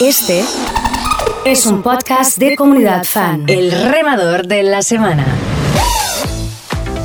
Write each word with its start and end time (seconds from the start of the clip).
Este 0.00 0.44
es 1.44 1.66
un 1.66 1.82
podcast 1.82 2.38
de 2.38 2.54
comunidad 2.54 3.02
fan. 3.04 3.44
El 3.48 3.72
remador 3.72 4.46
de 4.46 4.62
la 4.62 4.82
semana. 4.82 5.26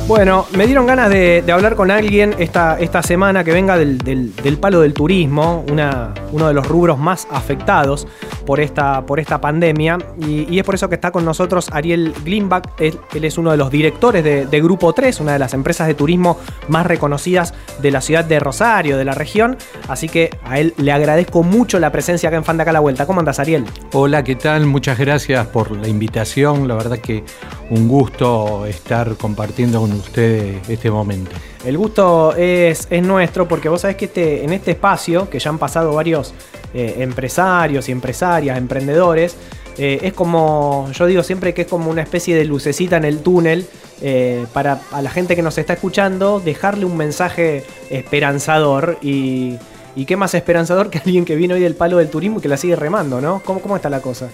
Bueno, 0.06 0.46
me 0.54 0.66
dieron 0.66 0.86
ganas 0.86 1.08
de, 1.08 1.42
hablar 1.50 1.76
con 1.76 1.90
alguien 1.90 2.34
esta, 2.38 2.78
esta 2.78 3.02
semana 3.02 3.42
que 3.42 3.52
venga 3.52 3.78
del, 3.78 4.32
palo 4.60 4.82
del 4.82 4.92
turismo, 4.92 5.64
uno 5.66 6.46
de 6.46 6.52
los 6.52 6.68
rubros 6.68 6.98
más 6.98 7.26
afectados 7.30 8.06
por 8.44 8.60
esta, 8.60 9.06
por 9.06 9.18
esta 9.18 9.40
pandemia. 9.40 9.96
Y, 10.18 10.58
es 10.58 10.64
por 10.64 10.74
eso 10.74 10.90
que 10.90 10.96
está 10.96 11.10
con 11.10 11.24
nosotros 11.24 11.70
Ariel 11.72 12.14
Glimbach. 12.22 12.64
Él, 12.78 12.98
es 13.14 13.38
uno 13.38 13.50
de 13.50 13.56
los 13.56 13.70
directores 13.70 14.22
de, 14.22 14.60
Grupo 14.60 14.92
3, 14.92 15.20
una 15.20 15.32
de 15.32 15.38
las 15.38 15.54
empresas 15.54 15.86
de 15.86 15.94
turismo 15.94 16.38
más 16.68 16.86
reconocidas 16.86 17.54
de 17.80 17.90
la 17.90 18.02
ciudad 18.02 18.26
de 18.26 18.40
Rosario, 18.40 18.98
de 18.98 19.06
la 19.06 19.14
región. 19.14 19.56
Así 19.88 20.10
que 20.10 20.30
a 20.44 20.58
él 20.58 20.74
le 20.76 20.92
agradezco 20.92 21.42
mucho 21.42 21.78
la 21.78 21.90
presencia 21.90 22.28
acá 22.28 22.36
en 22.36 22.44
Fan 22.44 22.60
Acá 22.60 22.72
la 22.72 22.80
Vuelta. 22.80 23.06
¿Cómo 23.06 23.20
andas, 23.20 23.38
Ariel? 23.38 23.64
Hola, 23.92 24.22
¿qué 24.22 24.36
tal? 24.36 24.66
Muchas 24.66 24.98
gracias 24.98 25.46
por 25.46 25.70
la 25.70 25.88
invitación. 25.88 26.68
La 26.68 26.74
verdad 26.74 26.98
que 26.98 27.24
un 27.70 27.88
gusto 27.88 28.66
estar 28.66 29.16
compartiendo 29.16 29.80
con 29.80 29.93
ustedes 29.96 30.68
este 30.68 30.90
momento. 30.90 31.32
El 31.64 31.78
gusto 31.78 32.34
es, 32.36 32.86
es 32.90 33.02
nuestro 33.02 33.48
porque 33.48 33.68
vos 33.68 33.80
sabés 33.80 33.96
que 33.96 34.06
este, 34.06 34.44
en 34.44 34.52
este 34.52 34.72
espacio, 34.72 35.28
que 35.30 35.38
ya 35.38 35.50
han 35.50 35.58
pasado 35.58 35.94
varios 35.94 36.34
eh, 36.74 36.96
empresarios 36.98 37.88
y 37.88 37.92
empresarias, 37.92 38.58
emprendedores, 38.58 39.36
eh, 39.76 40.00
es 40.02 40.12
como, 40.12 40.88
yo 40.92 41.06
digo 41.06 41.22
siempre 41.22 41.52
que 41.52 41.62
es 41.62 41.68
como 41.68 41.90
una 41.90 42.02
especie 42.02 42.36
de 42.36 42.44
lucecita 42.44 42.96
en 42.96 43.04
el 43.04 43.20
túnel 43.20 43.66
eh, 44.02 44.46
para 44.52 44.80
a 44.92 45.02
la 45.02 45.10
gente 45.10 45.34
que 45.34 45.42
nos 45.42 45.58
está 45.58 45.72
escuchando, 45.72 46.40
dejarle 46.40 46.84
un 46.84 46.96
mensaje 46.96 47.64
esperanzador 47.90 48.98
y, 49.02 49.56
y 49.96 50.04
qué 50.04 50.16
más 50.16 50.34
esperanzador 50.34 50.90
que 50.90 50.98
alguien 50.98 51.24
que 51.24 51.34
viene 51.34 51.54
hoy 51.54 51.60
del 51.60 51.74
palo 51.74 51.98
del 51.98 52.08
turismo 52.08 52.38
y 52.38 52.42
que 52.42 52.48
la 52.48 52.56
sigue 52.56 52.76
remando, 52.76 53.20
¿no? 53.20 53.42
¿Cómo, 53.44 53.60
cómo 53.60 53.76
está 53.76 53.90
la 53.90 54.00
cosa? 54.00 54.28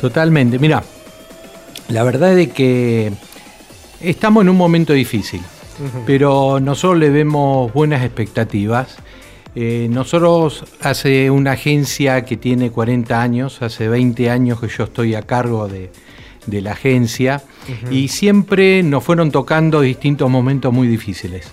Totalmente, 0.00 0.58
mira, 0.58 0.82
la 1.88 2.02
verdad 2.02 2.38
es 2.38 2.52
que 2.52 3.12
estamos 4.02 4.42
en 4.42 4.48
un 4.48 4.56
momento 4.56 4.92
difícil, 4.92 5.40
pero 6.06 6.60
nosotros 6.60 6.98
le 6.98 7.10
vemos 7.10 7.72
buenas 7.72 8.04
expectativas. 8.04 8.96
Eh, 9.54 9.88
nosotros 9.90 10.64
hace 10.80 11.30
una 11.30 11.52
agencia 11.52 12.24
que 12.24 12.36
tiene 12.36 12.70
40 12.70 13.20
años, 13.20 13.62
hace 13.62 13.88
20 13.88 14.30
años 14.30 14.60
que 14.60 14.68
yo 14.68 14.84
estoy 14.84 15.14
a 15.14 15.22
cargo 15.22 15.68
de, 15.68 15.90
la 16.48 16.72
agencia 16.72 17.44
y 17.88 18.08
siempre 18.08 18.82
nos 18.82 19.04
fueron 19.04 19.30
tocando 19.30 19.80
distintos 19.80 20.28
momentos 20.28 20.72
muy 20.72 20.88
difíciles. 20.88 21.52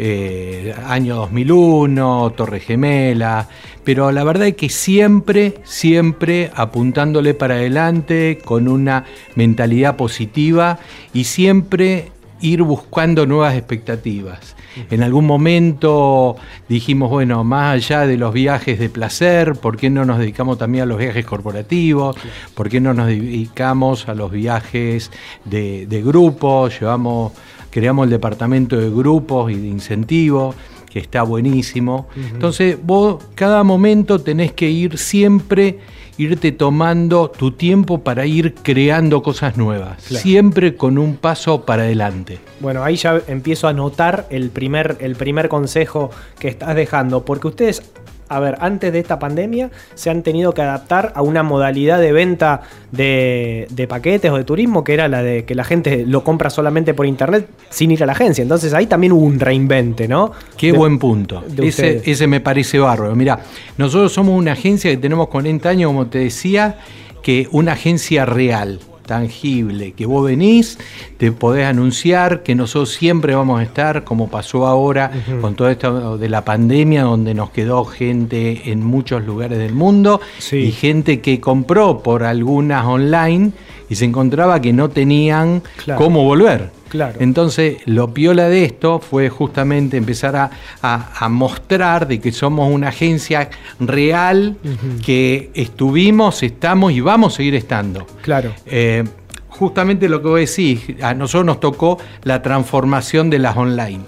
Eh, 0.00 0.72
año 0.86 1.16
2001, 1.16 2.32
Torre 2.36 2.60
Gemela, 2.60 3.48
pero 3.82 4.12
la 4.12 4.22
verdad 4.22 4.46
es 4.46 4.54
que 4.54 4.68
siempre, 4.68 5.54
siempre 5.64 6.52
apuntándole 6.54 7.34
para 7.34 7.56
adelante 7.56 8.38
con 8.44 8.68
una 8.68 9.04
mentalidad 9.34 9.96
positiva 9.96 10.78
y 11.12 11.24
siempre 11.24 12.12
ir 12.40 12.62
buscando 12.62 13.26
nuevas 13.26 13.56
expectativas. 13.56 14.54
En 14.90 15.02
algún 15.02 15.26
momento 15.26 16.36
dijimos, 16.68 17.10
bueno, 17.10 17.42
más 17.42 17.74
allá 17.74 18.06
de 18.06 18.16
los 18.16 18.32
viajes 18.32 18.78
de 18.78 18.88
placer, 18.88 19.54
¿por 19.54 19.76
qué 19.76 19.90
no 19.90 20.04
nos 20.04 20.18
dedicamos 20.18 20.58
también 20.58 20.82
a 20.82 20.86
los 20.86 20.98
viajes 20.98 21.26
corporativos? 21.26 22.16
¿Por 22.54 22.68
qué 22.68 22.80
no 22.80 22.94
nos 22.94 23.08
dedicamos 23.08 24.08
a 24.08 24.14
los 24.14 24.30
viajes 24.30 25.10
de, 25.44 25.86
de 25.86 26.02
grupos? 26.02 26.78
Llevamos 26.78 27.32
creamos 27.70 28.04
el 28.04 28.10
departamento 28.10 28.76
de 28.76 28.90
grupos 28.90 29.50
y 29.52 29.56
de 29.56 29.68
incentivos, 29.68 30.54
que 30.88 30.98
está 30.98 31.22
buenísimo. 31.22 32.08
Entonces, 32.16 32.78
vos 32.82 33.22
cada 33.34 33.62
momento 33.62 34.20
tenés 34.20 34.52
que 34.52 34.70
ir 34.70 34.98
siempre, 34.98 35.78
irte 36.16 36.50
tomando 36.52 37.30
tu 37.30 37.52
tiempo 37.52 38.02
para 38.02 38.26
ir 38.26 38.54
creando 38.54 39.22
cosas 39.22 39.56
nuevas, 39.56 40.02
siempre 40.02 40.76
con 40.76 40.98
un 40.98 41.16
paso 41.16 41.64
para 41.64 41.82
adelante. 41.82 42.38
Bueno, 42.60 42.82
ahí 42.82 42.96
ya 42.96 43.20
empiezo 43.28 43.68
a 43.68 43.72
notar 43.72 44.26
el 44.30 44.50
primer, 44.50 44.96
el 45.00 45.14
primer 45.14 45.48
consejo 45.48 46.10
que 46.38 46.48
estás 46.48 46.74
dejando, 46.74 47.24
porque 47.24 47.48
ustedes 47.48 47.82
a 48.28 48.40
ver, 48.40 48.56
antes 48.60 48.92
de 48.92 48.98
esta 48.98 49.18
pandemia 49.18 49.70
se 49.94 50.10
han 50.10 50.22
tenido 50.22 50.54
que 50.54 50.62
adaptar 50.62 51.12
a 51.14 51.22
una 51.22 51.42
modalidad 51.42 52.00
de 52.00 52.12
venta 52.12 52.62
de, 52.92 53.86
paquetes 53.88 54.30
o 54.30 54.36
de 54.36 54.44
turismo 54.44 54.84
que 54.84 54.94
era 54.94 55.08
la 55.08 55.22
de 55.22 55.44
que 55.44 55.54
la 55.54 55.64
gente 55.64 56.04
lo 56.06 56.24
compra 56.24 56.50
solamente 56.50 56.94
por 56.94 57.06
internet 57.06 57.48
sin 57.70 57.90
ir 57.90 58.02
a 58.02 58.06
la 58.06 58.12
agencia. 58.12 58.42
Entonces 58.42 58.74
ahí 58.74 58.86
también 58.86 59.12
hubo 59.12 59.24
un 59.24 59.40
reinvente, 59.40 60.08
¿no? 60.08 60.32
Qué 60.56 60.72
buen 60.72 60.98
punto. 60.98 61.42
Ese, 61.56 62.02
ese, 62.04 62.26
me 62.26 62.40
parece 62.40 62.78
bárbaro. 62.78 63.14
Mira, 63.14 63.40
nosotros 63.76 64.12
somos 64.12 64.38
una 64.38 64.52
agencia 64.52 64.90
que 64.90 64.96
tenemos 64.96 65.28
40 65.28 65.68
años, 65.68 65.88
como 65.88 66.06
te 66.06 66.18
decía, 66.18 66.78
que 67.22 67.48
una 67.50 67.72
agencia 67.72 68.26
real 68.26 68.80
tangible, 69.08 69.92
que 69.92 70.06
vos 70.06 70.24
venís, 70.24 70.78
te 71.16 71.32
podés 71.32 71.66
anunciar 71.66 72.44
que 72.44 72.54
nosotros 72.54 72.90
siempre 72.90 73.34
vamos 73.34 73.58
a 73.58 73.64
estar, 73.64 74.04
como 74.04 74.28
pasó 74.28 74.68
ahora 74.68 75.10
con 75.40 75.56
todo 75.56 75.70
esto 75.70 76.16
de 76.16 76.28
la 76.28 76.44
pandemia, 76.44 77.02
donde 77.02 77.34
nos 77.34 77.50
quedó 77.50 77.84
gente 77.84 78.70
en 78.70 78.84
muchos 78.84 79.24
lugares 79.24 79.58
del 79.58 79.74
mundo 79.74 80.20
y 80.52 80.70
gente 80.70 81.20
que 81.20 81.40
compró 81.40 82.04
por 82.04 82.22
algunas 82.22 82.84
online 82.84 83.52
y 83.88 83.96
se 83.96 84.04
encontraba 84.04 84.60
que 84.60 84.72
no 84.72 84.90
tenían 84.90 85.62
cómo 85.96 86.22
volver. 86.22 86.77
Entonces, 87.20 87.78
lo 87.86 88.12
piola 88.14 88.48
de 88.48 88.64
esto 88.64 88.98
fue 88.98 89.28
justamente 89.28 89.96
empezar 89.96 90.50
a, 90.82 91.28
mostrar 91.28 92.08
de 92.08 92.20
que 92.20 92.32
somos 92.32 92.72
una 92.72 92.88
agencia 92.88 93.50
real, 93.80 94.56
que 95.04 95.50
estuvimos, 95.54 96.42
estamos 96.42 96.92
y 96.92 97.00
vamos 97.00 97.34
a 97.34 97.36
seguir 97.36 97.54
estando. 97.54 98.06
Claro. 98.22 98.52
Eh, 98.66 99.04
justamente 99.48 100.08
lo 100.08 100.22
que 100.22 100.28
vos 100.28 100.40
decís, 100.40 101.02
a 101.02 101.14
nosotros 101.14 101.44
nos 101.44 101.60
tocó 101.60 101.98
la 102.22 102.42
transformación 102.42 103.28
de 103.28 103.38
las 103.40 103.56
online. 103.56 104.04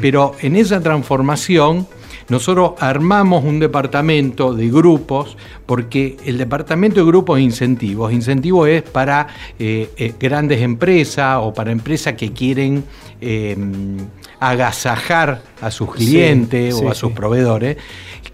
Pero 0.00 0.34
en 0.40 0.56
esa 0.56 0.80
transformación 0.80 1.86
nosotros 2.30 2.72
armamos 2.78 3.44
un 3.44 3.58
departamento 3.58 4.54
de 4.54 4.70
grupos, 4.70 5.36
porque 5.66 6.16
el 6.24 6.38
departamento 6.38 7.00
de 7.00 7.06
grupos 7.06 7.36
de 7.36 7.42
incentivos, 7.42 8.12
incentivo 8.12 8.66
es 8.66 8.82
para 8.82 9.26
eh, 9.58 9.90
eh, 9.96 10.14
grandes 10.18 10.62
empresas 10.62 11.38
o 11.40 11.52
para 11.52 11.72
empresas 11.72 12.14
que 12.14 12.32
quieren 12.32 12.84
em, 13.20 13.96
agasajar 14.38 15.42
a 15.60 15.70
sus 15.70 15.92
clientes 15.92 16.74
o 16.74 16.88
a 16.90 16.94
sus 16.94 17.12
proveedores, 17.12 17.76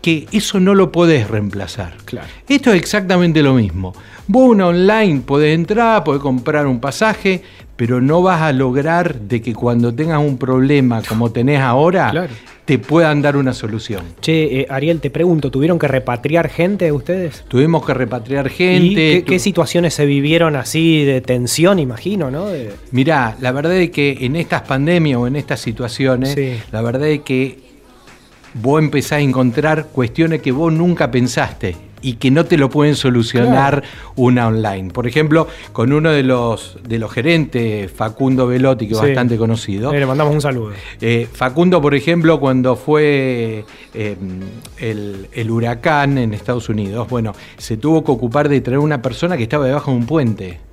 que 0.01 0.29
eso 0.31 0.61
no 0.61 0.75
lo 0.75 0.93
podés 0.93 1.29
reemplazar. 1.29 1.97
Claro. 2.05 2.29
Esto 2.49 2.73
es 2.73 2.77
exactamente 2.77 3.43
lo 3.43 3.55
mismo. 3.55 3.93
Vos 4.29 4.51
una 4.51 4.69
online 4.69 5.23
podés 5.25 5.55
entrar, 5.55 6.05
podés 6.05 6.21
comprar 6.21 6.67
un 6.67 6.81
pasaje, 6.81 7.43
pero 7.77 8.01
no 8.01 8.23
vas 8.23 8.43
a 8.43 8.53
lograr 8.53 9.21
de 9.21 9.43
que 9.43 9.55
cuando 9.55 9.95
tengas 9.95 10.21
un 10.21 10.39
problema 10.39 11.03
como 11.03 11.31
tenés 11.31 11.61
ahora, 11.61 12.29
te 12.65 12.79
puedan 12.79 13.23
dar 13.23 13.37
una 13.37 13.53
solución. 13.53 14.03
Che, 14.21 14.61
eh, 14.61 14.67
Ariel, 14.69 15.01
te 15.01 15.11
pregunto, 15.11 15.51
¿tuvieron 15.51 15.79
que 15.79 15.87
repatriar 15.87 16.49
gente 16.49 16.91
ustedes? 16.91 17.45
Tuvimos 17.49 17.87
que 17.87 17.95
repatriar 17.95 18.49
gente. 18.49 19.19
¿Y 19.19 19.23
qué, 19.23 19.39
situaciones 19.39 19.95
se 19.95 20.07
vivieron 20.07 20.57
así 20.57 21.05
de 21.05 21.21
tensión, 21.21 21.79
imagino, 21.79 22.31
no? 22.31 22.47
Mirá, 22.91 23.37
la 23.41 23.53
verdad 23.53 23.77
es 23.77 23.91
que 23.91 24.19
en 24.21 24.37
estas 24.37 24.63
pandemias 24.63 25.19
o 25.19 25.27
en 25.27 25.37
estas 25.37 25.61
situaciones, 25.61 26.37
la 26.73 26.83
verdad 26.83 27.09
es 27.09 27.21
que 27.21 27.61
vos 28.55 28.83
empezás 28.83 29.13
a 29.13 29.21
encontrar 29.21 29.89
cuestiones 29.93 30.41
que 30.41 30.51
vos 30.51 30.73
nunca 30.73 31.11
pensaste 31.11 31.86
y 32.03 32.15
que 32.15 32.31
no 32.31 32.45
te 32.45 32.57
lo 32.57 32.71
pueden 32.71 32.95
solucionar 32.95 33.83
una 34.17 34.49
online. 34.49 34.91
Por 34.91 35.07
ejemplo, 35.07 35.49
con 35.73 35.93
uno 35.93 36.11
de 36.11 36.23
los, 36.23 36.79
de 36.87 36.99
los 36.99 37.13
gerentes, 37.13 37.91
Facundo 37.91 38.47
Velotti, 38.47 38.87
que 38.87 38.95
es 38.95 39.01
bastante 39.01 39.37
conocido. 39.37 39.93
le 39.93 40.07
mandamos 40.07 40.35
un 40.35 40.41
saludo. 40.41 40.73
Eh, 41.01 41.29
Facundo, 41.33 41.81
por 41.81 41.95
ejemplo, 41.95 42.39
cuando 42.39 42.77
fue 42.77 43.65
eh, 43.95 44.17
el, 44.79 45.29
el, 45.33 45.51
huracán 45.51 46.19
en 46.19 46.35
Estados 46.35 46.69
Unidos, 46.69 47.09
bueno, 47.09 47.35
se 47.57 47.77
tuvo 47.77 48.05
que 48.05 48.13
ocupar 48.13 48.49
de 48.49 48.61
traer 48.61 48.79
una 48.79 49.03
persona 49.03 49.37
que 49.37 49.45
estaba 49.45 49.67
debajo 49.67 49.91
de 49.91 49.97
un 49.97 50.07
puente. 50.07 50.66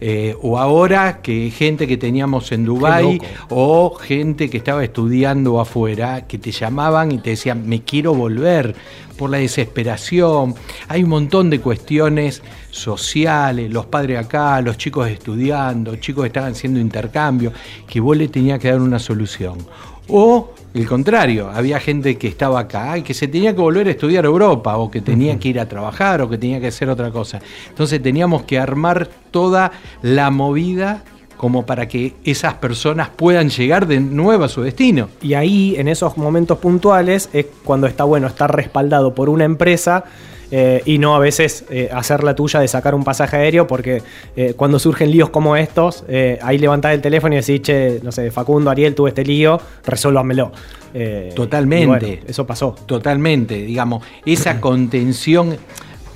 Eh, 0.00 0.36
o 0.42 0.58
ahora 0.58 1.20
que 1.22 1.50
gente 1.50 1.86
que 1.86 1.96
teníamos 1.96 2.50
en 2.52 2.64
Dubái 2.64 3.20
o 3.48 3.94
gente 3.94 4.48
que 4.50 4.58
estaba 4.58 4.82
estudiando 4.84 5.60
afuera, 5.60 6.26
que 6.26 6.38
te 6.38 6.50
llamaban 6.50 7.12
y 7.12 7.18
te 7.18 7.30
decían, 7.30 7.68
me 7.68 7.82
quiero 7.82 8.14
volver 8.14 8.74
por 9.16 9.30
la 9.30 9.38
desesperación. 9.38 10.54
Hay 10.88 11.02
un 11.02 11.10
montón 11.10 11.50
de 11.50 11.60
cuestiones 11.60 12.42
sociales, 12.70 13.70
los 13.70 13.86
padres 13.86 14.18
acá, 14.18 14.60
los 14.62 14.78
chicos 14.78 15.08
estudiando, 15.08 15.96
chicos 15.96 16.22
que 16.22 16.28
estaban 16.28 16.52
haciendo 16.52 16.80
intercambio, 16.80 17.52
que 17.86 18.00
vos 18.00 18.16
le 18.16 18.28
tenías 18.28 18.58
que 18.58 18.70
dar 18.70 18.80
una 18.80 18.98
solución. 18.98 19.58
O 20.08 20.50
el 20.72 20.86
contrario, 20.86 21.50
había 21.52 21.80
gente 21.80 22.16
que 22.16 22.28
estaba 22.28 22.60
acá 22.60 22.96
y 22.96 23.02
que 23.02 23.12
se 23.12 23.26
tenía 23.26 23.54
que 23.54 23.60
volver 23.60 23.88
a 23.88 23.90
estudiar 23.90 24.24
Europa 24.24 24.76
o 24.76 24.90
que 24.90 25.00
tenía 25.00 25.38
que 25.38 25.48
ir 25.48 25.58
a 25.58 25.66
trabajar 25.66 26.22
o 26.22 26.30
que 26.30 26.38
tenía 26.38 26.60
que 26.60 26.68
hacer 26.68 26.88
otra 26.88 27.10
cosa. 27.10 27.40
Entonces 27.68 28.00
teníamos 28.00 28.42
que 28.44 28.58
armar 28.58 29.08
toda 29.30 29.72
la 30.02 30.30
movida 30.30 31.02
como 31.36 31.64
para 31.64 31.88
que 31.88 32.14
esas 32.22 32.54
personas 32.54 33.08
puedan 33.08 33.48
llegar 33.48 33.86
de 33.86 33.98
nuevo 33.98 34.44
a 34.44 34.48
su 34.48 34.62
destino. 34.62 35.08
Y 35.22 35.34
ahí, 35.34 35.74
en 35.76 35.88
esos 35.88 36.16
momentos 36.18 36.58
puntuales, 36.58 37.30
es 37.32 37.46
cuando 37.64 37.86
está 37.86 38.04
bueno 38.04 38.26
estar 38.26 38.54
respaldado 38.54 39.14
por 39.14 39.28
una 39.28 39.44
empresa 39.44 40.04
eh, 40.50 40.82
y 40.84 40.98
no 40.98 41.14
a 41.14 41.18
veces 41.18 41.64
eh, 41.70 41.88
hacer 41.92 42.24
la 42.24 42.34
tuya 42.34 42.60
de 42.60 42.68
sacar 42.68 42.94
un 42.94 43.04
pasaje 43.04 43.36
aéreo, 43.36 43.66
porque 43.66 44.02
eh, 44.36 44.54
cuando 44.56 44.78
surgen 44.78 45.10
líos 45.10 45.30
como 45.30 45.56
estos, 45.56 46.04
ahí 46.42 46.58
levantás 46.58 46.94
el 46.94 47.00
teléfono 47.00 47.34
y 47.34 47.38
decís, 47.38 47.62
che, 47.62 48.00
no 48.02 48.12
sé, 48.12 48.30
Facundo, 48.30 48.70
Ariel, 48.70 48.94
tuve 48.94 49.10
este 49.10 49.24
lío, 49.24 49.60
resuélvamelo. 49.84 50.52
Totalmente. 51.36 52.22
eso 52.26 52.46
pasó. 52.46 52.74
Totalmente, 52.86 53.54
digamos, 53.54 54.04
esa 54.26 54.60
contención, 54.60 55.56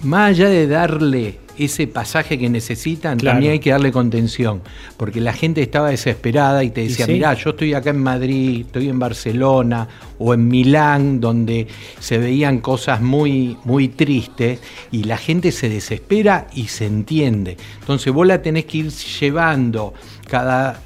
más 0.05 0.31
allá 0.31 0.49
de 0.49 0.67
darle 0.67 1.39
ese 1.57 1.87
pasaje 1.87 2.39
que 2.39 2.49
necesitan, 2.49 3.19
también 3.19 3.53
hay 3.53 3.59
que 3.61 3.71
darle 3.71 3.93
contención, 3.93 4.63
porque 4.97 5.21
la 5.21 5.33
gente 5.33 5.63
estaba 5.63 5.91
desesperada 5.91 6.65
y 6.65 6.71
te 6.71 6.83
decía, 6.83 7.07
mirá, 7.07 7.35
yo 7.35 7.51
estoy 7.51 7.75
acá 7.75 7.91
en 7.91 8.03
Madrid, 8.03 8.63
estoy 8.67 8.89
en 8.89 8.99
Barcelona 8.99 9.87
o 10.19 10.35
en 10.35 10.49
Milán, 10.49 11.21
donde 11.21 11.69
se 12.01 12.19
veían 12.19 12.59
cosas 12.59 13.01
muy, 13.01 13.57
muy 13.65 13.89
tristes, 13.89 14.61
y 14.91 15.05
la 15.05 15.17
gente 15.17 15.53
se 15.53 15.69
desespera 15.69 16.49
y 16.55 16.65
se 16.69 16.87
entiende. 16.87 17.57
Entonces 17.81 18.13
vos 18.13 18.27
la 18.27 18.43
tenés 18.43 18.65
que 18.65 18.79
ir 18.79 18.91
llevando 18.91 19.95
cada 20.29 20.81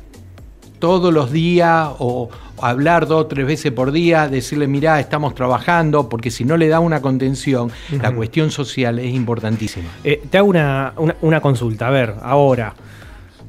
todos 0.78 1.12
los 1.12 1.32
días 1.32 1.88
o 1.98 2.28
hablar 2.62 3.06
dos 3.06 3.22
o 3.22 3.26
tres 3.26 3.46
veces 3.46 3.72
por 3.72 3.92
día, 3.92 4.28
decirle, 4.28 4.66
mirá, 4.66 5.00
estamos 5.00 5.34
trabajando, 5.34 6.08
porque 6.08 6.30
si 6.30 6.44
no 6.44 6.56
le 6.56 6.68
da 6.68 6.80
una 6.80 7.00
contención, 7.00 7.70
la 8.00 8.14
cuestión 8.14 8.50
social 8.50 8.98
es 8.98 9.14
importantísima. 9.14 9.88
Eh, 10.04 10.22
te 10.30 10.38
hago 10.38 10.48
una, 10.48 11.40
consulta, 11.40 11.88
a 11.88 11.90
ver, 11.90 12.14
ahora, 12.22 12.74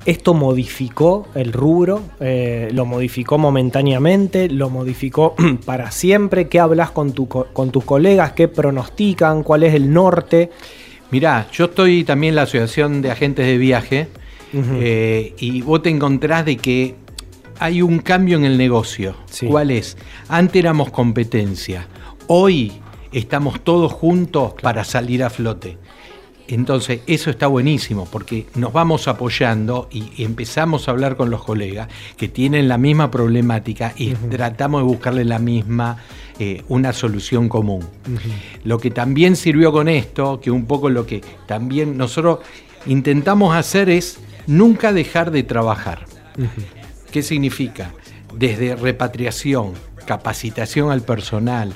¿esto 0.05 0.33
modificó 0.33 1.27
el 1.35 1.53
rubro? 1.53 2.01
Eh, 2.19 2.69
¿Lo 2.73 2.85
modificó 2.85 3.37
momentáneamente? 3.37 4.49
¿Lo 4.49 4.69
modificó 4.69 5.35
para 5.65 5.91
siempre? 5.91 6.47
¿Qué 6.47 6.59
hablas 6.59 6.91
con, 6.91 7.13
tu, 7.13 7.27
con 7.27 7.71
tus 7.71 7.83
colegas? 7.83 8.33
¿Qué 8.33 8.47
pronostican? 8.47 9.43
¿Cuál 9.43 9.63
es 9.63 9.73
el 9.73 9.91
norte? 9.91 10.51
Mirá, 11.11 11.47
yo 11.51 11.65
estoy 11.65 12.03
también 12.03 12.31
en 12.31 12.35
la 12.35 12.41
Asociación 12.43 13.01
de 13.01 13.11
Agentes 13.11 13.45
de 13.45 13.57
Viaje. 13.57 14.07
Eh, 14.53 15.35
y 15.37 15.61
vos 15.61 15.81
te 15.83 15.89
encontrás 15.89 16.43
de 16.45 16.57
que 16.57 16.95
hay 17.59 17.81
un 17.81 17.99
cambio 17.99 18.37
en 18.37 18.45
el 18.45 18.57
negocio. 18.57 19.15
¿Cuál 19.47 19.71
es? 19.71 19.97
Antes 20.29 20.55
éramos 20.55 20.91
competencia. 20.91 21.87
Hoy 22.27 22.71
estamos 23.11 23.61
todos 23.63 23.91
juntos 23.91 24.53
para 24.61 24.83
salir 24.83 25.23
a 25.23 25.29
flote. 25.29 25.77
Entonces, 26.47 27.01
eso 27.05 27.29
está 27.29 27.45
buenísimo 27.45 28.07
porque 28.11 28.47
nos 28.55 28.73
vamos 28.73 29.07
apoyando 29.07 29.87
y 29.91 30.23
empezamos 30.23 30.87
a 30.87 30.91
hablar 30.91 31.15
con 31.15 31.29
los 31.29 31.43
colegas 31.43 31.89
que 32.17 32.27
tienen 32.27 32.67
la 32.67 32.79
misma 32.79 33.11
problemática 33.11 33.93
y 33.95 34.13
tratamos 34.13 34.81
de 34.81 34.87
buscarle 34.87 35.25
la 35.25 35.37
misma, 35.37 35.97
eh, 36.39 36.63
una 36.67 36.91
solución 36.91 37.49
común. 37.49 37.87
Lo 38.63 38.79
que 38.79 38.89
también 38.89 39.35
sirvió 39.35 39.71
con 39.71 39.87
esto, 39.87 40.39
que 40.41 40.49
un 40.49 40.65
poco 40.65 40.89
lo 40.89 41.05
que 41.05 41.21
también 41.45 41.97
nosotros 41.97 42.39
intentamos 42.87 43.55
hacer 43.55 43.87
es 43.89 44.19
nunca 44.47 44.91
dejar 44.91 45.29
de 45.29 45.43
trabajar. 45.43 46.07
¿Qué 47.11 47.23
significa? 47.23 47.93
Desde 48.33 48.75
repatriación, 48.75 49.73
capacitación 50.09 50.91
al 50.91 51.01
personal, 51.01 51.71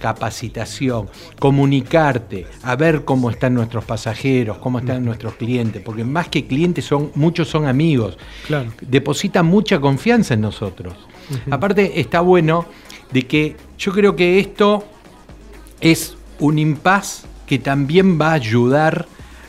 capacitación, 0.00 1.08
comunicarte, 1.38 2.46
a 2.62 2.76
ver 2.76 3.06
cómo 3.06 3.30
están 3.30 3.54
nuestros 3.54 3.84
pasajeros, 3.84 4.58
cómo 4.58 4.80
están 4.80 5.02
nuestros 5.04 5.36
clientes, 5.36 5.80
porque 5.82 6.04
más 6.04 6.28
que 6.28 6.46
clientes 6.46 6.84
son 6.84 7.10
muchos 7.14 7.48
son 7.48 7.66
amigos. 7.66 8.18
Claro. 8.46 8.70
Depositan 8.82 9.46
mucha 9.46 9.80
confianza 9.80 10.34
en 10.34 10.42
nosotros. 10.42 10.94
Aparte 11.50 12.00
está 12.00 12.20
bueno 12.20 12.66
de 13.12 13.26
que 13.26 13.56
yo 13.78 13.92
creo 13.92 14.14
que 14.14 14.38
esto 14.38 14.84
es 15.80 16.16
un 16.38 16.58
impas 16.58 17.24
que 17.46 17.58
también 17.58 18.20
va 18.20 18.32
a 18.32 18.34
ayudar 18.34 19.06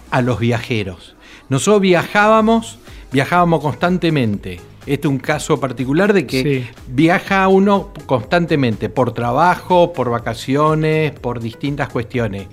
a 0.09 0.21
los 0.21 0.39
viajeros. 0.39 1.15
Nosotros 1.49 1.81
viajábamos, 1.81 2.79
viajábamos 3.11 3.61
constantemente 3.61 4.61
este 4.85 5.07
es 5.07 5.11
un 5.11 5.19
caso 5.19 5.59
particular 5.59 6.13
de 6.13 6.27
que 6.27 6.69
viaja 6.87 7.47
uno 7.47 7.91
constantemente 8.05 8.89
por 8.89 9.13
trabajo, 9.13 9.93
por 9.93 10.09
vacaciones, 10.09 11.11
por 11.11 11.39
distintas 11.39 11.89
cuestiones. 11.89 12.47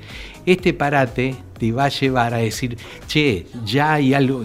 Este 0.51 0.75
parate 0.75 1.37
te 1.61 1.71
va 1.71 1.85
a 1.85 1.89
llevar 1.91 2.35
a 2.35 2.39
decir, 2.39 2.77
che, 3.07 3.47
ya 3.65 3.93
hay 3.93 4.15
algo, 4.15 4.45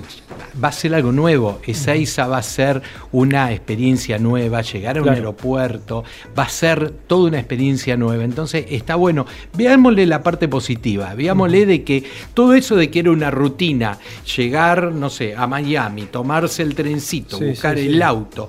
va 0.63 0.67
a 0.67 0.71
ser 0.71 0.93
algo 0.93 1.11
nuevo. 1.11 1.61
Ezeiza 1.65 2.27
va 2.27 2.37
a 2.37 2.43
ser 2.43 2.79
una 3.11 3.51
experiencia 3.51 4.19
nueva, 4.19 4.61
llegar 4.61 4.99
a 4.99 5.01
un 5.01 5.09
aeropuerto, 5.09 6.03
va 6.37 6.43
a 6.43 6.49
ser 6.49 6.91
toda 7.07 7.29
una 7.29 7.39
experiencia 7.39 7.97
nueva. 7.97 8.23
Entonces 8.23 8.67
está 8.69 8.93
bueno, 8.93 9.25
veámosle 9.57 10.05
la 10.05 10.21
parte 10.21 10.47
positiva, 10.47 11.15
veámosle 11.15 11.65
de 11.65 11.83
que 11.83 12.03
todo 12.35 12.53
eso 12.53 12.75
de 12.75 12.91
que 12.91 12.99
era 12.99 13.09
una 13.09 13.31
rutina, 13.31 13.97
llegar, 14.37 14.91
no 14.91 15.09
sé, 15.09 15.33
a 15.35 15.47
Miami, 15.47 16.03
tomarse 16.03 16.61
el 16.61 16.75
trencito, 16.75 17.39
buscar 17.39 17.79
el 17.79 17.99
auto, 18.03 18.47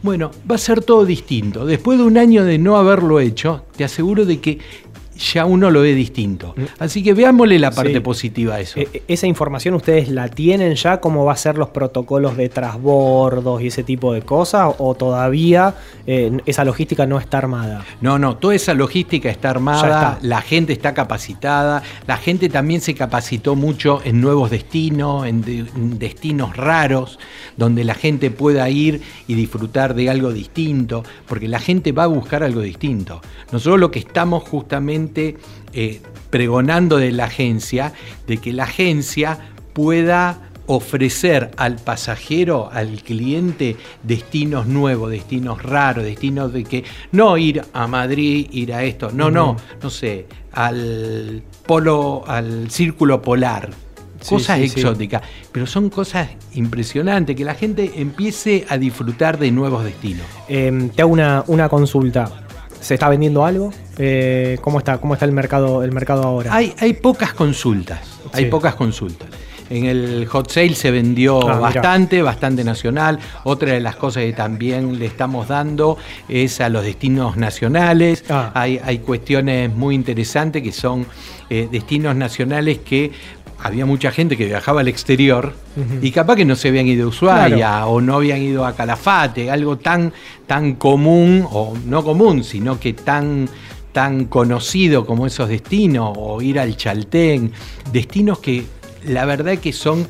bueno, 0.00 0.30
va 0.48 0.54
a 0.54 0.58
ser 0.58 0.82
todo 0.82 1.04
distinto. 1.04 1.66
Después 1.66 1.98
de 1.98 2.04
un 2.04 2.18
año 2.18 2.44
de 2.44 2.58
no 2.58 2.76
haberlo 2.76 3.18
hecho, 3.18 3.64
te 3.76 3.82
aseguro 3.82 4.24
de 4.24 4.40
que 4.40 4.58
ya 5.18 5.44
uno 5.44 5.70
lo 5.70 5.82
ve 5.82 5.94
distinto. 5.94 6.54
Mm. 6.56 6.62
Así 6.78 7.02
que 7.02 7.12
veámosle 7.12 7.58
la 7.58 7.70
parte 7.70 8.00
positiva 8.00 8.54
a 8.54 8.60
eso. 8.60 8.78
E, 8.78 8.88
e, 8.92 9.02
¿Esa 9.08 9.26
información 9.26 9.74
ustedes 9.74 10.08
la 10.08 10.28
tienen 10.28 10.74
ya? 10.74 11.00
¿Cómo 11.00 11.24
va 11.24 11.32
a 11.32 11.36
ser 11.36 11.58
los 11.58 11.70
protocolos 11.70 12.36
de 12.36 12.48
trasbordos 12.48 13.60
y 13.60 13.66
ese 13.66 13.82
tipo 13.82 14.12
de 14.12 14.22
cosas? 14.22 14.74
¿O 14.78 14.94
todavía 14.94 15.74
eh, 16.06 16.38
esa 16.46 16.64
logística 16.64 17.06
no 17.06 17.18
está 17.18 17.38
armada? 17.38 17.84
No, 18.00 18.18
no, 18.18 18.36
toda 18.36 18.54
esa 18.54 18.74
logística 18.74 19.28
está 19.28 19.50
armada, 19.50 20.18
la 20.22 20.40
gente 20.40 20.72
está 20.72 20.94
capacitada, 20.94 21.82
la 22.06 22.16
gente 22.16 22.48
también 22.48 22.80
se 22.80 22.94
capacitó 22.94 23.56
mucho 23.56 24.00
en 24.04 24.20
nuevos 24.20 24.50
destinos, 24.50 25.26
en, 25.26 25.42
en 25.46 25.98
destinos 25.98 26.56
raros, 26.56 27.18
donde 27.56 27.84
la 27.84 27.94
gente 27.94 28.30
pueda 28.30 28.68
ir 28.70 29.02
y 29.26 29.34
disfrutar 29.34 29.94
de 29.94 30.10
algo 30.10 30.32
distinto, 30.32 31.02
porque 31.26 31.48
la 31.48 31.58
gente 31.58 31.92
va 31.92 32.04
a 32.04 32.06
buscar 32.06 32.42
algo 32.42 32.60
distinto. 32.60 33.20
Nosotros 33.50 33.80
lo 33.80 33.90
que 33.90 33.98
estamos 33.98 34.44
justamente 34.44 35.07
eh, 35.72 36.00
pregonando 36.30 36.98
de 36.98 37.12
la 37.12 37.24
agencia, 37.24 37.92
de 38.26 38.38
que 38.38 38.52
la 38.52 38.64
agencia 38.64 39.38
pueda 39.72 40.48
ofrecer 40.68 41.50
al 41.56 41.76
pasajero, 41.76 42.68
al 42.70 43.02
cliente, 43.02 43.76
destinos 44.02 44.66
nuevos, 44.66 45.10
destinos 45.10 45.62
raros, 45.62 46.04
destinos 46.04 46.52
de 46.52 46.64
que 46.64 46.84
no 47.10 47.38
ir 47.38 47.62
a 47.72 47.86
Madrid, 47.86 48.48
ir 48.52 48.74
a 48.74 48.84
esto, 48.84 49.10
no, 49.10 49.30
no, 49.30 49.56
no 49.82 49.90
sé, 49.90 50.26
al 50.52 51.42
polo, 51.66 52.22
al 52.26 52.70
círculo 52.70 53.22
polar, 53.22 53.70
cosas 54.28 54.60
exóticas, 54.60 55.22
pero 55.52 55.66
son 55.66 55.88
cosas 55.88 56.28
impresionantes, 56.52 57.34
que 57.34 57.44
la 57.44 57.54
gente 57.54 57.92
empiece 57.96 58.66
a 58.68 58.76
disfrutar 58.76 59.38
de 59.38 59.50
nuevos 59.50 59.84
destinos. 59.84 60.26
Em, 60.48 60.90
te 60.90 61.00
hago 61.00 61.12
una, 61.12 61.44
una 61.46 61.70
consulta. 61.70 62.47
¿Se 62.80 62.94
está 62.94 63.08
vendiendo 63.08 63.44
algo? 63.44 63.72
Eh, 63.98 64.58
¿cómo, 64.60 64.78
está, 64.78 64.98
¿Cómo 64.98 65.14
está 65.14 65.26
el 65.26 65.32
mercado, 65.32 65.82
el 65.82 65.92
mercado 65.92 66.22
ahora? 66.22 66.54
Hay, 66.54 66.74
hay 66.78 66.94
pocas 66.94 67.32
consultas. 67.34 68.00
Hay 68.32 68.46
pocas 68.46 68.74
consultas. 68.74 69.28
En 69.70 69.84
el 69.84 70.26
hot 70.26 70.50
sale 70.50 70.74
se 70.74 70.90
vendió 70.90 71.46
ah, 71.48 71.58
bastante, 71.58 72.22
bastante 72.22 72.64
nacional. 72.64 73.18
Otra 73.44 73.72
de 73.72 73.80
las 73.80 73.96
cosas 73.96 74.22
que 74.22 74.32
también 74.32 74.98
le 74.98 75.06
estamos 75.06 75.48
dando 75.48 75.98
es 76.28 76.60
a 76.60 76.68
los 76.68 76.84
destinos 76.84 77.36
nacionales. 77.36 78.24
Ah. 78.30 78.50
Hay, 78.54 78.80
hay, 78.82 78.98
cuestiones 79.00 79.70
muy 79.74 79.94
interesantes 79.94 80.62
que 80.62 80.72
son 80.72 81.06
eh, 81.50 81.68
destinos 81.70 82.16
nacionales 82.16 82.78
que 82.78 83.12
había 83.60 83.86
mucha 83.86 84.12
gente 84.12 84.36
que 84.36 84.46
viajaba 84.46 84.80
al 84.80 84.88
exterior 84.88 85.52
y 86.00 86.10
capaz 86.10 86.36
que 86.36 86.44
no 86.44 86.56
se 86.56 86.68
habían 86.68 86.86
ido 86.86 87.06
a 87.06 87.08
Ushuaia 87.08 87.86
o 87.86 88.00
no 88.00 88.16
habían 88.16 88.42
ido 88.42 88.64
a 88.64 88.74
Calafate, 88.74 89.50
algo 89.50 89.78
tan, 89.78 90.12
tan 90.46 90.74
común, 90.74 91.46
o 91.50 91.76
no 91.84 92.04
común, 92.04 92.44
sino 92.44 92.78
que 92.78 92.92
tan, 92.92 93.48
tan 93.92 94.26
conocido 94.26 95.06
como 95.06 95.26
esos 95.26 95.48
destinos, 95.48 96.12
o 96.16 96.40
ir 96.40 96.58
al 96.58 96.76
Chaltén, 96.76 97.52
destinos 97.92 98.38
que 98.38 98.64
la 99.04 99.24
verdad 99.24 99.58
que 99.58 99.72
son 99.72 100.06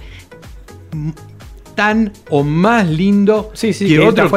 tan 1.75 2.13
o 2.31 2.43
más 2.43 2.89
lindos 2.89 3.47
sí, 3.53 3.73
sí, 3.73 3.87
que, 3.87 4.01
otros. 4.01 4.31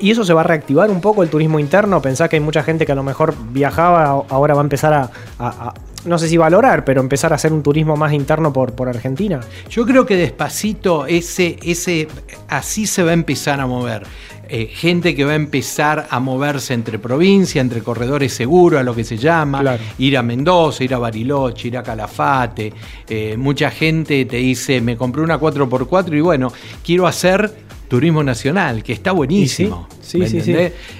¿Y 0.00 0.10
eso 0.10 0.24
se 0.24 0.32
va 0.32 0.42
a 0.42 0.44
reactivar 0.44 0.90
un 0.90 1.00
poco 1.00 1.22
el 1.22 1.28
turismo 1.28 1.58
interno? 1.58 2.00
¿Pensás 2.00 2.28
que 2.28 2.36
hay 2.36 2.40
mucha 2.40 2.62
gente 2.62 2.86
que 2.86 2.92
a 2.92 2.94
lo 2.94 3.02
mejor 3.02 3.34
viajaba, 3.50 4.24
ahora 4.28 4.54
va 4.54 4.60
a 4.60 4.64
empezar 4.64 5.10
a 5.38 5.74
no 6.06 6.18
sé 6.18 6.28
si 6.28 6.36
valorar, 6.36 6.84
pero 6.84 7.00
empezar 7.00 7.32
a 7.32 7.36
hacer 7.36 7.52
un 7.52 7.62
turismo 7.62 7.96
más 7.96 8.12
interno 8.12 8.52
por, 8.52 8.74
por 8.74 8.88
Argentina? 8.88 9.40
Yo 9.68 9.84
creo 9.84 10.06
que 10.06 10.16
despacito 10.16 11.06
ese, 11.06 11.58
ese, 11.62 12.08
así 12.48 12.86
se 12.86 13.02
va 13.02 13.10
a 13.10 13.14
empezar 13.14 13.60
a 13.60 13.66
mover. 13.66 14.04
Eh, 14.48 14.68
gente 14.72 15.16
que 15.16 15.24
va 15.24 15.32
a 15.32 15.36
empezar 15.36 16.06
a 16.08 16.20
moverse 16.20 16.72
entre 16.72 17.00
provincias, 17.00 17.60
entre 17.60 17.82
corredores 17.82 18.32
seguros, 18.32 18.78
a 18.78 18.84
lo 18.84 18.94
que 18.94 19.02
se 19.02 19.16
llama, 19.16 19.76
ir 19.98 20.16
a 20.16 20.22
Mendoza, 20.22 20.84
ir 20.84 20.94
a 20.94 20.98
Bariloche, 20.98 21.68
ir 21.68 21.76
a 21.76 21.82
Calafate. 21.82 22.72
Eh, 23.08 23.36
mucha 23.36 23.70
gente 23.70 24.24
te 24.24 24.36
dice, 24.36 24.80
me 24.80 24.96
compré 24.96 25.22
una 25.22 25.40
4x4 25.40 26.16
y 26.16 26.20
bueno, 26.20 26.52
quiero 26.84 27.08
hacer 27.08 27.52
turismo 27.88 28.22
nacional, 28.22 28.84
que 28.84 28.92
está 28.92 29.10
buenísimo. 29.10 29.88
sí, 30.00 30.26
sí, 30.28 30.40
sí, 30.40 30.54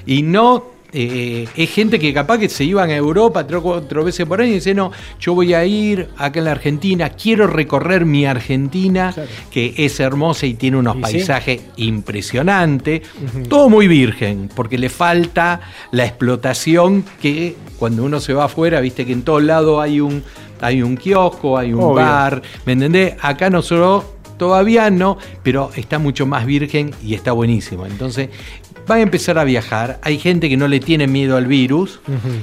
Y 0.07 0.23
no 0.23 0.76
eh, 0.99 1.47
es 1.55 1.71
gente 1.73 1.99
que 1.99 2.15
capaz 2.15 2.39
que 2.39 2.49
se 2.49 2.65
iban 2.65 2.89
a 2.89 2.97
Europa 2.97 3.47
tres 3.47 3.59
o 3.59 3.63
cuatro 3.63 4.03
veces 4.03 4.25
por 4.25 4.41
año 4.41 4.53
y 4.53 4.55
dice, 4.55 4.73
no, 4.73 4.93
yo 5.21 5.35
voy 5.35 5.53
a 5.53 5.63
ir 5.67 6.09
acá 6.17 6.39
en 6.39 6.47
la 6.47 6.53
Argentina, 6.53 7.11
quiero 7.11 7.47
recorrer 7.47 8.07
mi 8.07 8.25
Argentina, 8.25 9.15
que 9.51 9.75
es 9.77 10.01
hermosa 10.01 10.47
y 10.47 10.55
tiene 10.55 10.79
unos 10.79 10.97
paisajes 10.97 11.61
impresionantes, 11.77 13.03
todo 13.47 13.69
muy 13.69 13.89
virgen, 13.89 14.49
porque 14.57 14.79
le 14.79 14.89
falta 14.89 15.61
la 15.91 16.07
explotación 16.07 17.05
que 17.21 17.57
cuando 17.79 18.03
uno 18.03 18.19
se 18.19 18.33
va 18.33 18.47
afuera, 18.47 18.81
viste 18.81 19.05
que 19.05 19.13
en 19.13 19.21
todos 19.21 19.43
lados 19.43 19.83
hay 19.83 20.01
un, 20.01 20.25
hay 20.63 20.81
un 20.81 20.97
kiosco, 20.97 21.59
hay 21.59 21.75
un 21.75 21.95
bar, 21.95 22.41
¿me 22.65 22.73
entendés? 22.73 23.17
Acá 23.21 23.51
nosotros 23.51 24.16
todavía 24.37 24.91
no, 24.91 25.19
pero 25.43 25.71
está 25.77 25.99
mucho 25.99 26.27
más 26.27 26.47
virgen 26.47 26.95
y 27.03 27.15
está 27.15 27.33
buenísimo. 27.33 27.87
Entonces, 27.87 28.31
va 28.91 28.97
a 28.97 29.01
empezar 29.01 29.39
a 29.39 29.45
viajar. 29.45 29.99
Hay 30.03 30.19
gente 30.19 30.49
que 30.49 30.57
no 30.57 30.69
le 30.69 30.81
tiene 30.81 31.07
miedo 31.07 31.37
al 31.37 31.47
virus, 31.47 32.01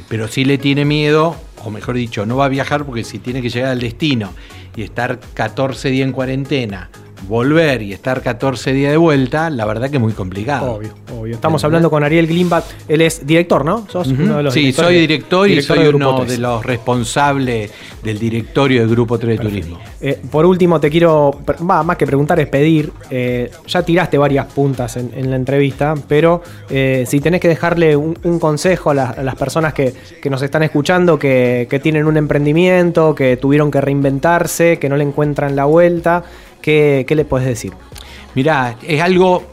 pero 0.09 0.27
sí 0.27 0.45
le 0.45 0.57
tiene 0.57 0.85
miedo, 0.85 1.35
o 1.63 1.69
mejor 1.69 1.95
dicho, 1.95 2.25
no 2.25 2.37
va 2.37 2.45
a 2.45 2.49
viajar 2.49 2.85
porque 2.85 3.03
si 3.03 3.19
tiene 3.19 3.41
que 3.41 3.49
llegar 3.49 3.71
al 3.71 3.79
destino 3.79 4.33
y 4.75 4.81
estar 4.83 5.19
14 5.33 5.89
días 5.89 6.07
en 6.07 6.13
cuarentena 6.13 6.89
volver 7.27 7.81
y 7.81 7.93
estar 7.93 8.21
14 8.21 8.73
días 8.73 8.91
de 8.91 8.97
vuelta, 8.97 9.49
la 9.49 9.65
verdad 9.65 9.89
que 9.89 9.97
es 9.97 10.01
muy 10.01 10.13
complicado. 10.13 10.73
Obvio, 10.73 10.93
obvio. 11.17 11.35
Estamos 11.35 11.63
hablando 11.63 11.89
con 11.89 12.03
Ariel 12.03 12.27
Glimbat, 12.27 12.65
él 12.87 13.01
es 13.01 13.25
director, 13.25 13.65
¿no? 13.65 13.87
¿Sos 13.89 14.07
uno 14.07 14.37
de 14.37 14.43
los 14.43 14.53
sí, 14.53 14.71
soy 14.73 14.99
director 14.99 15.49
y 15.49 15.61
soy 15.61 15.87
uno 15.87 16.25
de 16.25 16.37
los 16.37 16.65
responsables 16.65 17.71
del 18.03 18.19
directorio 18.19 18.81
del 18.81 18.89
Grupo 18.89 19.17
3 19.17 19.37
de 19.37 19.43
Turismo. 19.43 19.79
Eh, 20.01 20.19
por 20.29 20.45
último, 20.45 20.79
te 20.79 20.89
quiero, 20.89 21.39
más 21.61 21.97
que 21.97 22.05
preguntar, 22.05 22.39
es 22.39 22.47
pedir, 22.47 22.91
eh, 23.09 23.49
ya 23.67 23.81
tiraste 23.83 24.17
varias 24.17 24.47
puntas 24.47 24.97
en, 24.97 25.29
la 25.29 25.35
entrevista, 25.37 25.95
pero 26.07 26.41
eh, 26.69 27.05
si 27.07 27.21
tenés 27.21 27.39
que 27.39 27.47
dejarle 27.47 27.95
un, 27.95 28.13
consejo 28.39 28.91
a, 28.91 28.93
las 28.93 29.35
personas 29.35 29.73
que, 29.73 29.93
nos 30.29 30.41
están 30.41 30.63
escuchando, 30.63 31.17
que, 31.17 31.67
que 31.69 31.79
tienen 31.79 32.05
un 32.05 32.17
emprendimiento, 32.17 33.15
que 33.15 33.37
tuvieron 33.37 33.71
que 33.71 33.79
reinventarse, 33.79 34.79
que 34.79 34.89
no 34.89 34.97
le 34.97 35.03
encuentran 35.03 35.55
la 35.55 35.65
vuelta, 35.65 36.23
¿Qué, 36.63 37.05
le 37.09 37.25
puedes 37.25 37.45
decir? 37.45 37.73
Mirá, 38.35 38.77
es 38.87 39.01
algo 39.01 39.43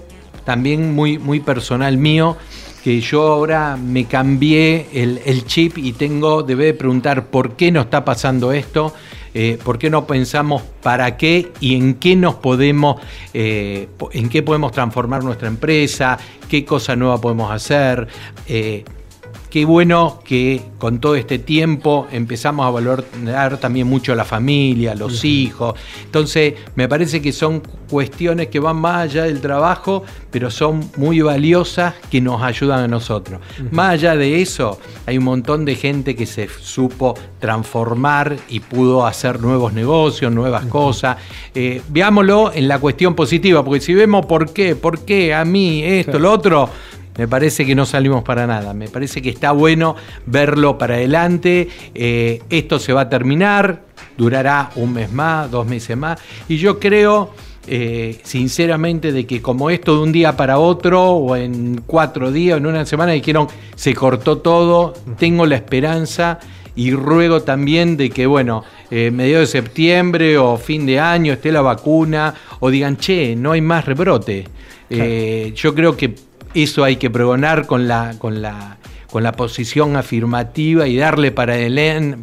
también 0.45 0.95
muy, 0.95 1.19
muy 1.19 1.41
personal 1.41 1.99
mío 1.99 2.37
que 2.85 3.01
yo 3.01 3.27
ahora 3.27 3.77
me 3.77 4.05
cambié 4.05 4.87
el, 4.93 5.45
chip 5.45 5.77
y 5.77 5.93
tengo, 5.93 6.45
debe 6.45 6.67
de 6.67 6.75
preguntar 6.75 7.27
por 7.27 7.57
qué 7.57 7.73
nos 7.73 7.87
está 7.87 8.05
pasando 8.05 8.53
esto, 8.53 8.95
eh, 9.35 9.59
por 9.63 9.77
qué 9.77 9.91
no 9.91 10.07
pensamos 10.07 10.63
para 10.83 11.17
qué 11.17 11.51
y 11.61 11.75
en 11.75 11.95
qué 11.95 12.15
nos 12.15 12.37
podemos, 12.37 13.01
eh, 13.35 13.89
en 14.13 14.29
qué 14.29 14.43
podemos 14.45 14.71
transformar 14.71 15.25
nuestra 15.25 15.49
empresa, 15.49 16.17
qué 16.49 16.65
cosa 16.65 16.95
nueva 16.95 17.21
podemos 17.21 17.51
hacer. 17.51 18.07
Eh, 18.47 18.85
Qué 19.51 19.65
bueno 19.65 20.21
que 20.25 20.63
con 20.79 21.01
todo 21.01 21.17
este 21.17 21.41
tiempo 21.41 22.07
empezamos 22.13 22.65
a 22.65 22.71
valorar 22.71 23.59
también 23.59 23.89
mucho 23.89 24.13
a 24.13 24.15
la 24.15 24.25
familia, 24.25 24.93
a 24.93 24.95
los 24.95 25.25
hijos. 25.25 25.75
Entonces, 26.05 26.55
me 26.77 26.89
parece 26.89 27.21
que 27.21 27.33
son 27.33 27.61
cuestiones 27.91 28.47
que 28.47 28.61
van 28.61 28.77
más 28.77 29.03
allá 29.03 29.25
del 29.25 29.41
trabajo, 29.41 30.05
pero 30.31 30.53
son 30.53 30.89
muy 30.97 31.21
valiosas 31.21 31.95
que 32.11 32.21
nos 32.21 32.41
ayudan 32.43 32.81
a 32.81 32.89
nosotros. 32.89 33.41
Más 33.73 33.95
allá 33.95 34.15
de 34.15 34.41
eso, 34.41 34.79
hay 35.05 35.19
un 35.19 35.25
montón 35.25 35.65
de 35.65 35.75
gente 35.75 36.15
que 36.15 36.27
se 36.27 36.49
supo 36.49 37.15
transformar 37.41 38.37
y 38.49 38.61
pudo 38.61 39.05
hacer 39.05 39.41
nuevos 39.41 39.73
negocios, 39.73 40.33
nuevas 40.33 40.67
cosas. 40.67 41.17
Eh, 41.55 41.83
veámoslo 41.89 42.53
en 42.55 42.69
la 42.69 42.79
cuestión 42.79 43.17
positiva, 43.17 43.65
porque 43.65 43.81
si 43.81 43.95
vemos 43.95 44.27
por 44.27 44.53
qué, 44.53 44.77
por 44.77 45.05
qué 45.05 45.35
a 45.35 45.45
mí 45.45 45.83
esto, 45.83 46.21
lo 46.21 46.31
otro, 46.31 46.71
me 47.17 47.29
parece 47.29 47.67
que 47.67 47.75
no 47.75 47.87
salimos 47.87 48.23
para 48.23 48.47
nada. 48.47 48.73
Me 48.73 48.89
parece 48.89 49.21
que 49.21 49.31
está 49.31 49.53
bueno 49.53 49.97
verlo 50.27 50.79
para 50.79 50.95
adelante. 50.95 51.69
Eh, 51.95 52.43
esto 52.51 52.79
se 52.79 52.93
va 52.93 53.03
a 53.03 53.09
terminar, 53.09 53.83
durará 54.17 54.71
un 54.77 54.95
mes 54.95 55.13
más, 55.13 55.51
dos 55.51 55.67
meses 55.67 55.97
más. 55.97 56.21
Y 56.49 56.57
yo 56.57 56.79
creo, 56.79 57.33
eh, 57.67 58.19
sinceramente, 58.23 59.13
de 59.13 59.27
que 59.27 59.43
como 59.43 59.71
esto 59.71 59.97
de 59.97 60.03
un 60.03 60.13
día 60.13 60.37
para 60.37 60.59
otro, 60.59 61.11
o 61.11 61.37
en 61.37 61.83
cuatro 61.87 62.31
días, 62.31 62.55
o 62.55 62.59
en 62.59 62.67
una 62.67 62.87
semana, 62.87 63.13
dijeron 63.13 63.49
se 63.75 63.95
cortó 63.95 64.39
todo, 64.39 64.95
tengo 65.19 65.47
la 65.47 65.57
esperanza 65.57 66.39
y 66.77 66.93
ruego 66.93 67.43
también 67.43 67.97
de 67.97 68.11
que, 68.11 68.27
bueno, 68.27 68.65
eh, 68.91 69.11
medio 69.11 69.41
de 69.41 69.47
septiembre 69.47 70.39
o 70.39 70.57
fin 70.57 70.87
de 70.87 71.01
año 71.01 71.33
esté 71.33 71.51
la 71.51 71.61
vacuna, 71.61 72.35
o 72.61 72.71
digan, 72.71 72.97
che, 72.97 73.35
no 73.37 73.53
hay 73.53 73.61
más 73.61 73.85
rebrote. 73.85 74.47
yo 74.89 75.75
creo 75.75 75.97
que 75.97 76.30
eso 76.55 76.85
hay 76.85 76.97
que 76.97 77.11
pregonar 77.11 77.67
con 77.67 77.89
la, 77.89 78.15
con 78.19 78.43
la, 78.43 78.77
con 79.11 79.23
la 79.23 79.33
posición 79.33 79.97
afirmativa 79.97 80.87
y 80.87 80.97
darle 80.97 81.33
para, 81.33 81.57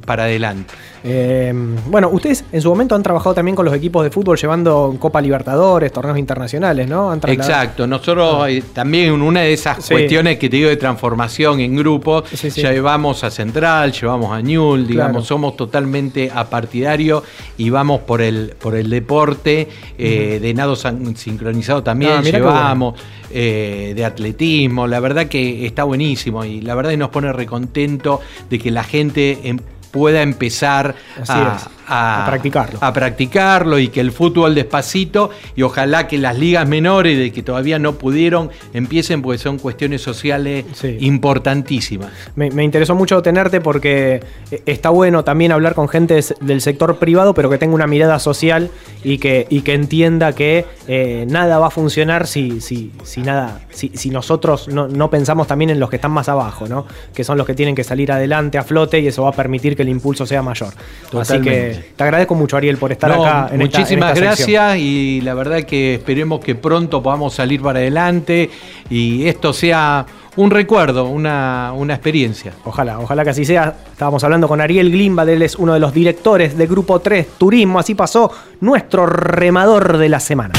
para 0.05 0.23
adelante. 0.23 0.73
Eh, 1.03 1.53
bueno, 1.87 2.09
ustedes 2.09 2.43
en 2.51 2.61
su 2.61 2.69
momento 2.69 2.95
han 2.95 3.03
trabajado 3.03 3.35
también 3.35 3.55
con 3.55 3.65
los 3.65 3.73
equipos 3.73 4.03
de 4.03 4.09
fútbol 4.09 4.37
llevando 4.37 4.95
Copa 4.99 5.21
Libertadores, 5.21 5.91
torneos 5.91 6.17
internacionales, 6.17 6.87
¿no? 6.89 7.13
Exacto, 7.13 7.87
nosotros 7.87 8.39
ah. 8.41 8.49
eh, 8.49 8.63
también 8.73 9.13
una 9.21 9.41
de 9.41 9.53
esas 9.53 9.85
cuestiones 9.85 10.37
que 10.37 10.49
te 10.49 10.57
digo 10.57 10.69
de 10.69 10.77
transformación 10.77 11.59
en 11.59 11.75
grupo, 11.75 12.23
ya 12.25 12.71
llevamos 12.71 13.23
a 13.23 13.31
Central, 13.31 13.91
llevamos 13.91 14.31
a 14.31 14.41
Ñul, 14.41 14.87
digamos, 14.87 15.27
somos 15.27 15.55
totalmente 15.55 16.31
apartidarios 16.33 17.23
y 17.57 17.69
vamos 17.69 18.01
por 18.01 18.21
el, 18.21 18.55
por 18.59 18.75
el 18.75 18.89
deporte, 18.89 19.67
eh, 19.97 20.39
de 20.41 20.53
nado 20.53 20.75
sincronizado 20.75 21.83
también, 21.83 22.13
ah, 22.17 22.21
llevamos. 22.21 22.95
De 23.29 24.05
atletismo, 24.05 24.87
la 24.87 24.99
verdad 24.99 25.27
que 25.27 25.65
está 25.65 25.83
buenísimo 25.83 26.45
y 26.45 26.61
la 26.61 26.75
verdad 26.75 26.91
que 26.91 26.97
nos 26.97 27.09
pone 27.09 27.31
recontento 27.33 28.21
de 28.49 28.59
que 28.59 28.71
la 28.71 28.83
gente 28.83 29.39
em, 29.43 29.59
pueda 29.97 30.21
empezar 30.21 30.93
a, 31.27 32.23
practicarlo. 32.27 32.77
a 32.81 32.93
practicarlo 32.93 33.79
y 33.79 33.87
que 33.87 33.99
el 33.99 34.11
fútbol 34.11 34.53
despacito 34.53 35.31
y 35.55 35.63
ojalá 35.63 36.07
que 36.07 36.19
las 36.19 36.37
ligas 36.37 36.67
menores 36.67 37.17
de 37.17 37.31
que 37.31 37.41
todavía 37.41 37.79
no 37.79 37.93
pudieron 37.93 38.51
empiecen 38.73 39.23
porque 39.23 39.39
son 39.39 39.57
cuestiones 39.57 40.03
sociales 40.03 40.65
importantísimas. 40.99 42.11
Me, 42.35 42.63
interesó 42.63 42.93
mucho 42.93 43.23
tenerte 43.23 43.59
porque 43.59 44.21
eh, 44.51 44.61
está 44.67 44.89
bueno 44.89 45.23
también 45.23 45.51
hablar 45.51 45.73
con 45.73 45.89
gente 45.89 46.19
del 46.41 46.61
sector 46.61 46.97
privado 46.97 47.33
pero 47.33 47.49
que 47.49 47.57
tenga 47.57 47.73
una 47.73 47.87
mirada 47.87 48.19
social 48.19 48.69
y 49.03 49.17
que, 49.17 49.47
y 49.49 49.61
que 49.61 49.73
entienda 49.73 50.33
que 50.33 50.65
eh, 50.87 51.25
nada 51.27 51.57
va 51.57 51.67
a 51.67 51.71
funcionar 51.71 52.27
si, 52.27 52.61
si, 52.61 52.91
si 53.03 53.21
nada, 53.21 53.61
si, 53.71 53.89
si 53.95 54.11
nosotros 54.11 54.67
no, 54.67 54.87
no, 54.87 55.09
pensamos 55.09 55.47
también 55.47 55.71
en 55.71 55.79
los 55.79 55.89
que 55.89 55.95
están 55.95 56.11
más 56.11 56.29
abajo, 56.29 56.67
¿no? 56.67 56.85
que 57.15 57.23
son 57.23 57.37
los 57.37 57.47
que 57.47 57.55
tienen 57.55 57.73
que 57.73 57.83
salir 57.83 58.11
adelante 58.11 58.59
a 58.59 58.63
flote 58.63 58.99
y 58.99 59.07
eso 59.07 59.23
va 59.23 59.29
a 59.29 59.33
permitir 59.33 59.75
que 59.75 59.85
el 59.87 59.93
impulso 59.93 60.25
sea 60.25 60.41
mayor. 60.41 60.73
Así 61.17 61.41
que 61.41 61.91
te 61.95 62.03
agradezco 62.03 62.35
mucho, 62.35 62.57
Ariel, 62.57 62.77
por 62.77 62.91
estar 62.91 63.11
acá. 63.11 63.49
En 63.51 63.59
muchísimas 63.59 64.15
gracias 64.15 64.77
y 64.77 65.21
la 65.21 65.33
verdad 65.33 65.63
que 65.63 65.95
esperemos 65.95 66.39
que 66.41 66.55
pronto 66.55 67.01
podamos 67.01 67.33
salir 67.33 67.61
para 67.61 67.79
adelante 67.79 68.49
y 68.89 69.27
esto 69.27 69.53
sea 69.53 70.05
un 70.35 70.51
recuerdo, 70.51 71.05
una, 71.05 71.71
una, 71.75 71.95
experiencia. 71.95 72.53
Ojalá, 72.63 72.99
ojalá 72.99 73.23
que 73.23 73.31
así 73.31 73.43
sea. 73.43 73.75
Estábamos 73.91 74.23
hablando 74.23 74.47
con 74.47 74.61
Ariel 74.61 74.91
Glimba, 74.91 75.23
él 75.23 75.41
es 75.41 75.55
uno 75.55 75.73
de 75.73 75.79
los 75.79 75.93
directores 75.93 76.55
de 76.55 76.67
Grupo 76.67 76.99
3 76.99 77.27
Turismo. 77.39 77.79
Así 77.79 77.95
pasó 77.95 78.31
nuestro 78.61 79.07
remador 79.07 79.97
de 79.97 80.09
la 80.09 80.19
semana. 80.19 80.53